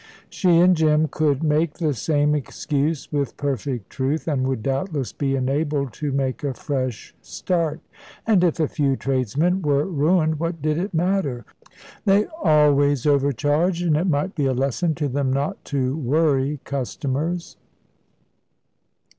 [0.31, 5.35] She and Jim could make the same excuse with perfect truth, and would doubtless be
[5.35, 7.81] enabled to make a fresh start.
[8.25, 11.45] And if a few tradesmen were ruined, what did it matter?
[12.05, 17.57] They always overcharged, and it might be a lesson to them not to worry customers.